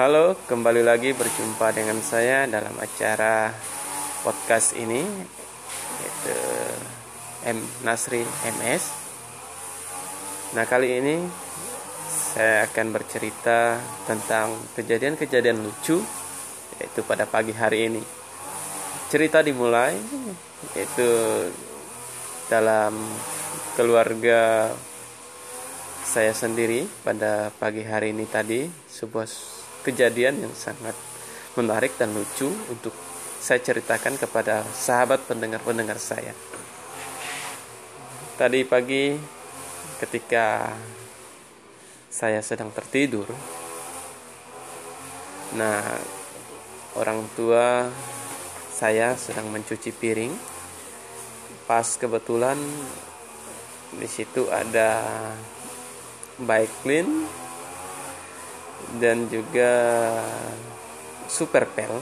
Halo, 0.00 0.32
kembali 0.48 0.80
lagi 0.80 1.12
berjumpa 1.12 1.76
dengan 1.76 2.00
saya 2.00 2.48
dalam 2.48 2.72
acara 2.80 3.52
podcast 4.24 4.72
ini 4.72 5.04
yaitu 6.00 6.36
M 7.44 7.60
Nasri 7.84 8.24
MS. 8.24 8.84
Nah, 10.56 10.64
kali 10.64 11.04
ini 11.04 11.20
saya 12.08 12.64
akan 12.64 12.96
bercerita 12.96 13.76
tentang 14.08 14.72
kejadian-kejadian 14.72 15.60
lucu 15.60 16.00
yaitu 16.80 17.04
pada 17.04 17.28
pagi 17.28 17.52
hari 17.52 17.92
ini. 17.92 18.00
Cerita 19.12 19.44
dimulai 19.44 20.00
yaitu 20.80 21.08
dalam 22.48 22.96
keluarga 23.76 24.72
saya 26.08 26.32
sendiri 26.32 26.88
pada 27.04 27.52
pagi 27.60 27.84
hari 27.84 28.16
ini 28.16 28.24
tadi 28.24 28.64
sebuah 28.88 29.59
kejadian 29.82 30.44
yang 30.44 30.54
sangat 30.54 30.94
menarik 31.58 31.96
dan 31.98 32.14
lucu 32.14 32.48
untuk 32.70 32.94
saya 33.40 33.58
ceritakan 33.64 34.20
kepada 34.20 34.62
sahabat 34.76 35.24
pendengar-pendengar 35.24 35.96
saya. 35.96 36.36
Tadi 38.36 38.60
pagi 38.68 39.16
ketika 40.00 40.72
saya 42.12 42.40
sedang 42.44 42.68
tertidur, 42.72 43.28
nah 45.56 45.80
orang 46.96 47.24
tua 47.36 47.88
saya 48.72 49.16
sedang 49.16 49.48
mencuci 49.52 49.92
piring. 49.92 50.32
Pas 51.68 51.86
kebetulan 51.96 52.58
di 53.94 54.08
situ 54.08 54.48
ada 54.48 55.04
bike 56.40 56.74
clean 56.82 57.08
dan 58.98 59.30
juga 59.30 59.70
super 61.30 61.66
pel 61.70 61.94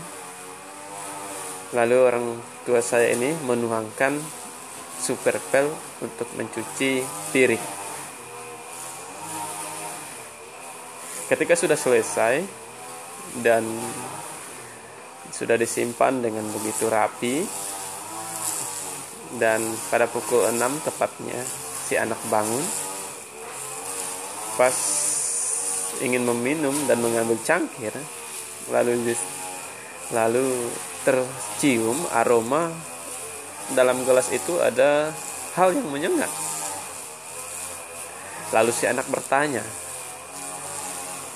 lalu 1.77 1.97
orang 2.01 2.27
tua 2.65 2.81
saya 2.81 3.13
ini 3.13 3.37
menuangkan 3.45 4.17
super 4.99 5.39
pel 5.53 5.69
untuk 6.01 6.27
mencuci 6.35 7.05
piring. 7.31 7.65
Ketika 11.29 11.53
sudah 11.53 11.77
selesai 11.77 12.41
dan 13.45 13.63
sudah 15.29 15.61
disimpan 15.61 16.25
dengan 16.25 16.49
begitu 16.49 16.89
rapi 16.89 17.45
dan 19.37 19.61
pada 19.93 20.09
pukul 20.09 20.49
6 20.49 20.57
tepatnya 20.89 21.37
si 21.85 22.01
anak 22.01 22.17
bangun 22.33 22.65
pas 24.57 24.73
ingin 26.05 26.23
meminum 26.25 26.75
dan 26.87 27.01
mengambil 27.01 27.37
cangkir 27.43 27.93
lalu 28.69 29.17
lalu 30.13 30.47
tercium 31.05 31.97
aroma 32.13 32.73
dalam 33.73 34.01
gelas 34.05 34.33
itu 34.33 34.57
ada 34.61 35.13
hal 35.57 35.77
yang 35.77 35.89
menyengat. 35.89 36.29
Lalu 38.49 38.73
si 38.73 38.89
anak 38.89 39.05
bertanya 39.13 39.61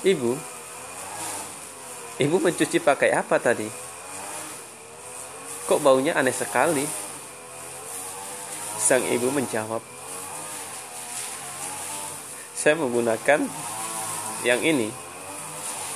ibu 0.01 0.33
ibu 2.17 2.35
mencuci 2.41 2.81
pakai 2.81 3.13
apa 3.13 3.37
tadi? 3.37 3.69
Kok 5.69 5.81
baunya 5.81 6.17
aneh 6.17 6.33
sekali? 6.33 6.85
Sang 8.81 9.05
ibu 9.05 9.29
menjawab 9.29 9.93
saya 12.63 12.79
menggunakan 12.79 13.43
yang 14.43 14.59
ini. 14.61 14.91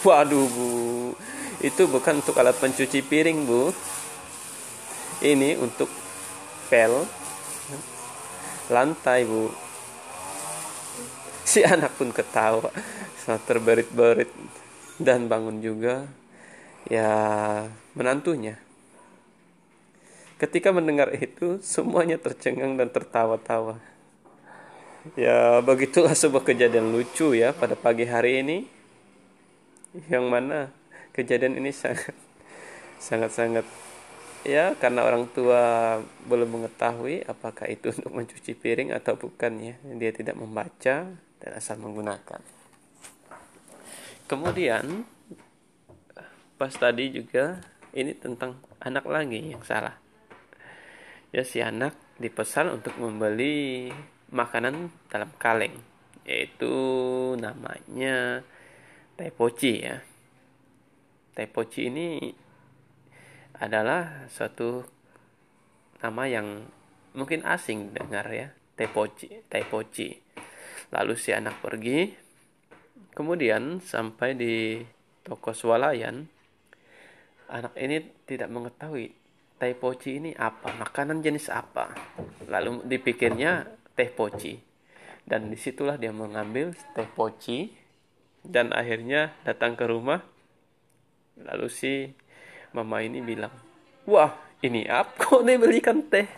Waduh 0.04 0.48
bu. 0.48 0.70
Itu 1.60 1.88
bukan 1.92 2.24
untuk 2.24 2.40
alat 2.40 2.56
pencuci 2.58 3.04
piring 3.04 3.44
bu. 3.44 3.72
Ini 5.24 5.60
untuk 5.60 5.92
pel. 6.72 7.04
Lantai 8.72 9.28
bu. 9.28 9.52
Si 11.44 11.64
anak 11.64 11.96
pun 12.00 12.16
ketawa. 12.16 12.72
Sangat 13.20 13.44
terberit-berit. 13.48 14.32
Dan 14.96 15.28
bangun 15.28 15.60
juga. 15.60 16.08
Ya 16.88 17.12
menantunya. 17.94 18.56
Ketika 20.38 20.70
mendengar 20.70 21.12
itu 21.18 21.58
semuanya 21.66 22.22
tercengang 22.22 22.78
dan 22.78 22.94
tertawa-tawa 22.94 23.97
Ya, 25.16 25.62
begitulah 25.62 26.18
sebuah 26.18 26.44
kejadian 26.44 26.92
lucu 26.92 27.38
ya 27.38 27.54
pada 27.54 27.78
pagi 27.78 28.04
hari 28.10 28.42
ini. 28.42 28.58
Yang 30.10 30.26
mana 30.28 30.58
kejadian 31.16 31.58
ini 31.58 31.72
sangat 31.72 32.14
sangat 32.98 33.32
sangat 33.32 33.66
ya 34.42 34.74
karena 34.78 35.06
orang 35.06 35.30
tua 35.30 35.98
belum 36.26 36.50
mengetahui 36.60 37.26
apakah 37.30 37.70
itu 37.70 37.90
untuk 37.96 38.12
mencuci 38.12 38.58
piring 38.58 38.92
atau 38.92 39.16
bukan 39.16 39.54
ya. 39.62 39.76
Dia 39.96 40.12
tidak 40.12 40.36
membaca 40.36 41.08
dan 41.14 41.52
asal 41.54 41.78
menggunakan. 41.78 42.42
Kemudian 44.28 45.08
pas 46.58 46.74
tadi 46.74 47.14
juga 47.14 47.62
ini 47.94 48.12
tentang 48.18 48.60
anak 48.82 49.06
lagi 49.08 49.56
yang 49.56 49.64
salah. 49.64 49.96
Ya 51.32 51.46
si 51.46 51.62
anak 51.62 51.94
dipesan 52.18 52.82
untuk 52.82 52.98
membeli 52.98 53.94
makanan 54.32 54.92
dalam 55.08 55.32
kaleng 55.40 55.76
yaitu 56.28 56.74
namanya 57.40 58.44
tepoci 59.16 59.74
ya. 59.82 60.04
Tepoci 61.32 61.88
ini 61.88 62.10
adalah 63.58 64.28
suatu 64.28 64.84
nama 66.04 66.28
yang 66.28 66.68
mungkin 67.18 67.42
asing 67.48 67.96
dengar 67.96 68.28
ya, 68.30 68.54
tepoci, 68.78 69.42
tepoci. 69.50 70.20
Lalu 70.94 71.14
si 71.18 71.34
anak 71.34 71.64
pergi, 71.64 72.14
kemudian 73.16 73.80
sampai 73.82 74.38
di 74.38 74.82
toko 75.26 75.56
swalayan, 75.56 76.30
anak 77.50 77.74
ini 77.80 78.04
tidak 78.28 78.50
mengetahui 78.52 79.14
tepoci 79.58 80.22
ini 80.22 80.32
apa, 80.38 80.74
makanan 80.78 81.26
jenis 81.26 81.50
apa. 81.50 81.90
Lalu 82.46 82.86
dipikirnya 82.86 83.77
teh 83.98 84.14
poci. 84.14 84.62
Dan 85.28 85.50
di 85.50 85.58
situlah 85.60 85.98
dia 85.98 86.14
mengambil 86.14 86.72
teh 86.94 87.10
poci 87.10 87.74
dan 88.46 88.72
akhirnya 88.72 89.34
datang 89.44 89.74
ke 89.74 89.90
rumah. 89.90 90.22
Lalu 91.42 91.68
si 91.68 92.14
mama 92.72 93.02
ini 93.02 93.20
bilang 93.26 93.52
wah 94.06 94.38
ini 94.62 94.86
apa 94.88 95.42
nih 95.42 95.58
belikan 95.58 96.06
teh? 96.06 96.30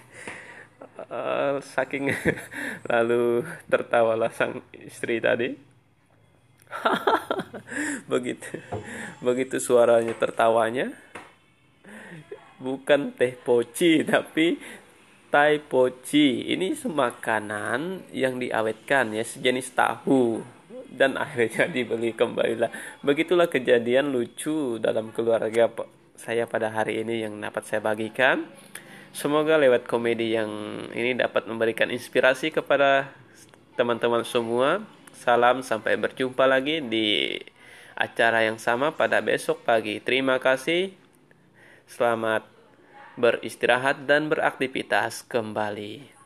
Uh, 0.99 1.63
saking 1.63 2.11
lalu 2.91 3.43
tertawalah 3.67 4.31
sang 4.31 4.63
istri 4.73 5.19
tadi. 5.19 5.55
Begitu 8.11 8.61
begitu 9.21 9.57
suaranya 9.61 10.13
tertawanya. 10.17 10.91
Bukan 12.59 13.15
teh 13.15 13.39
poci 13.39 14.03
tapi 14.03 14.59
Tai 15.29 15.61
poci 15.61 16.49
ini 16.49 16.73
semakanan 16.73 18.09
yang 18.09 18.41
diawetkan 18.41 19.13
ya 19.13 19.21
sejenis 19.21 19.77
tahu 19.77 20.41
dan 20.89 21.21
akhirnya 21.21 21.69
dibeli 21.75 22.17
kembali 22.17 22.55
lah. 22.57 22.73
Begitulah 23.05 23.45
kejadian 23.45 24.09
lucu 24.09 24.81
dalam 24.81 25.13
keluarga 25.13 25.69
saya 26.17 26.49
pada 26.49 26.73
hari 26.73 27.05
ini 27.05 27.23
yang 27.29 27.37
dapat 27.37 27.61
saya 27.61 27.77
bagikan. 27.77 28.49
Semoga 29.13 29.61
lewat 29.61 29.85
komedi 29.85 30.33
yang 30.33 30.49
ini 30.97 31.13
dapat 31.13 31.45
memberikan 31.45 31.93
inspirasi 31.93 32.49
kepada 32.49 33.13
teman-teman 33.77 34.25
semua. 34.25 34.81
Salam 35.13 35.61
sampai 35.61 35.93
berjumpa 35.93 36.49
lagi 36.49 36.81
di 36.81 37.37
acara 37.93 38.49
yang 38.49 38.57
sama 38.57 38.97
pada 38.97 39.21
besok 39.21 39.61
pagi. 39.61 40.01
Terima 40.01 40.41
kasih. 40.41 40.89
Selamat 41.85 42.58
beristirahat 43.19 44.07
dan 44.07 44.31
beraktivitas 44.31 45.27
kembali. 45.27 46.18